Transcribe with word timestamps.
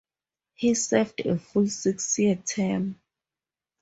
He 0.55 0.73
served 0.73 1.19
a 1.27 1.37
full 1.37 1.67
six-year 1.67 2.37
term. 2.37 2.95